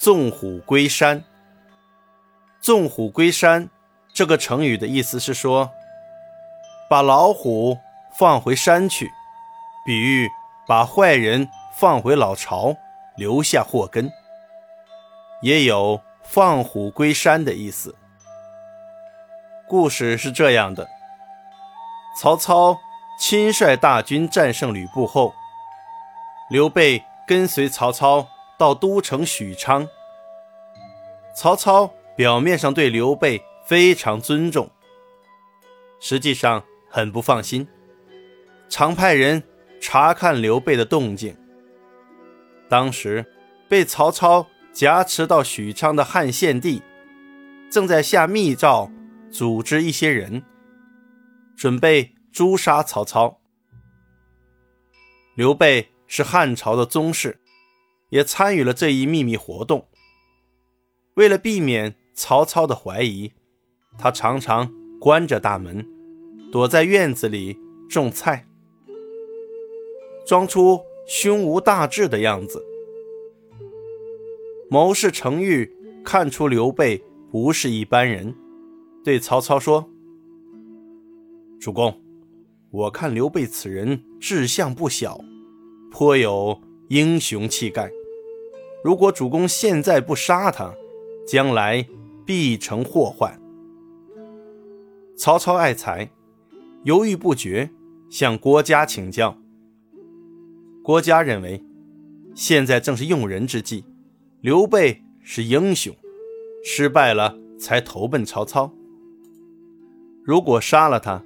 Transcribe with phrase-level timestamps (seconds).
[0.00, 1.22] 纵虎归山。
[2.62, 3.68] 纵虎归山
[4.14, 5.70] 这个成语的意思是说，
[6.88, 7.76] 把老虎
[8.18, 9.10] 放回山去，
[9.84, 10.26] 比喻
[10.66, 11.46] 把坏人
[11.76, 12.74] 放回老巢，
[13.18, 14.10] 留下祸根。
[15.42, 17.94] 也有放虎归山的意思。
[19.68, 20.88] 故事是这样的：
[22.18, 22.78] 曹操
[23.18, 25.34] 亲率大军战胜吕布后，
[26.48, 28.26] 刘备跟随曹操
[28.58, 29.86] 到都城许昌。
[31.34, 34.70] 曹操表面上对刘备非常尊重，
[36.00, 37.66] 实际上很不放心，
[38.68, 39.42] 常派人
[39.80, 41.36] 查看刘备的动静。
[42.68, 43.26] 当时
[43.68, 46.82] 被曹操挟持到许昌的汉献帝，
[47.70, 48.90] 正在下密诏。
[49.32, 50.42] 组织一些人，
[51.56, 53.38] 准备诛杀曹操。
[55.36, 57.40] 刘备是汉朝的宗室，
[58.08, 59.86] 也参与了这一秘密活动。
[61.20, 63.30] 为了避免曹操的怀疑，
[63.98, 65.86] 他常常关着大门，
[66.50, 67.58] 躲在院子里
[67.90, 68.46] 种菜，
[70.26, 72.64] 装出胸无大志的样子。
[74.70, 75.70] 谋士程昱
[76.02, 78.34] 看出刘备不是一般人。
[79.04, 79.90] 对曹操说
[81.60, 82.00] ：“主公，
[82.70, 85.20] 我看刘备此人志向不小，
[85.90, 87.90] 颇有英雄气概。
[88.82, 90.74] 如果主公现在不杀他，
[91.26, 91.86] 将来
[92.24, 93.40] 必成祸患。”
[95.16, 96.10] 曹操爱才，
[96.84, 97.70] 犹豫不决，
[98.08, 99.36] 向郭嘉请教。
[100.82, 101.62] 郭嘉认为，
[102.34, 103.84] 现在正是用人之际，
[104.40, 105.94] 刘备是英雄，
[106.64, 108.72] 失败了才投奔曹操。
[110.24, 111.22] 如果杀了他，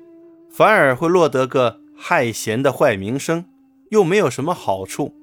[0.50, 3.44] 反而会落得个害贤的坏名声，
[3.90, 5.14] 又没有什么好处。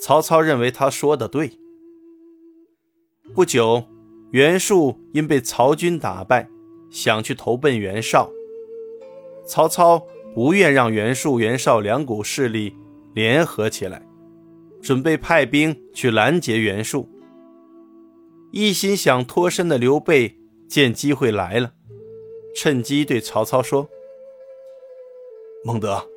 [0.00, 1.58] 曹操认为他说的对。
[3.34, 3.82] 不久，
[4.30, 6.48] 袁术因被曹军打败，
[6.88, 8.30] 想去投奔袁绍。
[9.44, 12.76] 曹操不愿让袁术、袁绍两股势力
[13.12, 14.06] 联合起来，
[14.80, 17.08] 准备派兵去拦截袁术。
[18.52, 20.36] 一心想脱身的刘备
[20.68, 21.72] 见机会来了。
[22.54, 23.88] 趁机对曹操说
[25.66, 26.08] ：“孟德，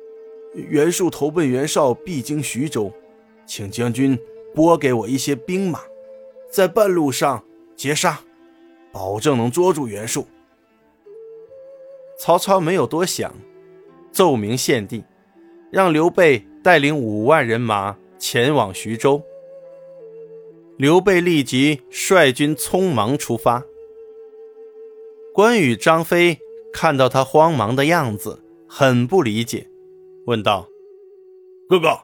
[0.54, 2.92] 袁术投奔袁绍必经徐州，
[3.44, 4.16] 请将军
[4.54, 5.80] 拨给我一些兵马，
[6.50, 7.44] 在半路上
[7.76, 8.20] 截杀，
[8.92, 10.26] 保证能捉住袁术。”
[12.18, 13.32] 曹操没有多想，
[14.10, 15.04] 奏明献帝，
[15.70, 19.22] 让刘备带领五万人马前往徐州。
[20.76, 23.64] 刘备立即率军匆忙出发。
[25.32, 26.38] 关羽、张飞
[26.72, 29.68] 看到他慌忙的样子，很不理解，
[30.26, 30.68] 问道
[31.68, 32.00] ：“哥哥，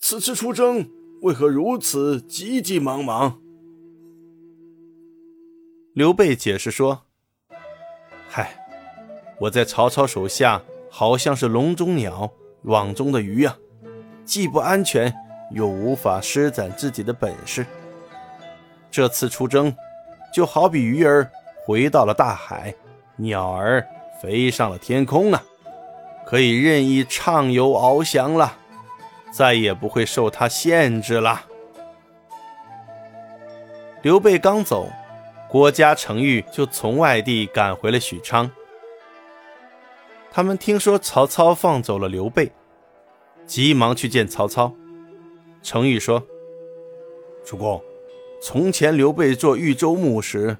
[0.00, 0.90] 此次出征
[1.22, 3.40] 为何如此急急忙忙？”
[5.94, 7.02] 刘备解释说
[8.26, 8.56] ：“嗨，
[9.38, 12.30] 我在曹操手下，好像是笼中鸟，
[12.62, 13.54] 网中的鱼啊，
[14.24, 15.14] 既不安全，
[15.50, 17.66] 又无法施展自己的本事。
[18.90, 19.76] 这次出征，
[20.32, 21.30] 就好比鱼儿。”
[21.64, 22.74] 回到了大海，
[23.14, 23.86] 鸟儿
[24.20, 25.40] 飞上了天空啊，
[26.26, 28.56] 可以任意畅游翱翔了，
[29.30, 31.42] 再也不会受他限制了。
[34.02, 34.88] 刘备刚走，
[35.52, 38.50] 郭嘉、程昱就从外地赶回了许昌。
[40.30, 42.50] 他们听说曹操放走了刘备，
[43.44, 44.72] 急忙去见曹操。
[45.62, 46.26] 程昱说
[47.44, 47.84] ：“主公，
[48.40, 50.56] 从前刘备做豫州牧时。”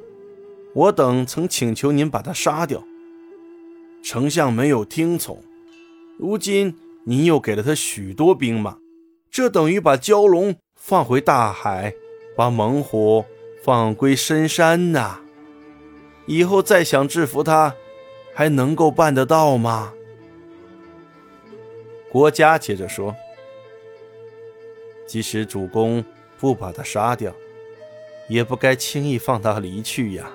[0.77, 2.83] 我等曾请求您把他杀掉，
[4.05, 5.43] 丞相没有听从。
[6.19, 6.77] 如今
[7.07, 8.77] 您又给了他许多兵马，
[9.31, 11.95] 这等于把蛟龙放回大海，
[12.37, 13.25] 把猛虎
[13.63, 15.21] 放归深山呐！
[16.27, 17.75] 以后再想制服他，
[18.35, 19.93] 还能够办得到吗？
[22.11, 23.15] 国家接着说
[25.07, 26.05] ：“即使主公
[26.39, 27.33] 不把他杀掉，
[28.29, 30.29] 也不该轻易放他离去呀。”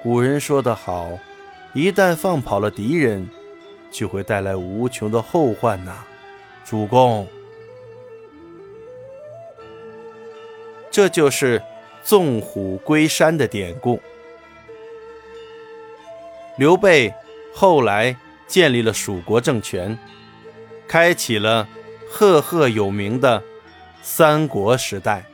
[0.00, 1.18] 古人说得好，
[1.72, 3.28] 一旦放跑了敌人，
[3.90, 6.04] 就会带来无穷的后患呐，
[6.64, 7.26] 主公。
[10.94, 11.60] 这就是
[12.04, 14.00] 纵虎归山的典故。
[16.56, 17.12] 刘备
[17.52, 19.98] 后来建立了蜀国政权，
[20.86, 21.68] 开启了
[22.08, 23.42] 赫赫有名的
[24.02, 25.24] 三国时代。